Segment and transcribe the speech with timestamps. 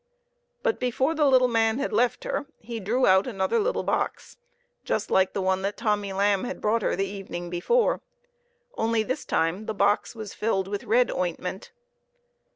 [0.63, 4.35] But before the little man had left her he drew out an other little box
[4.83, 8.01] just like the one that Tommy Lamb had brought her the evening before,
[8.75, 11.71] only this time the box was filled with red ointment.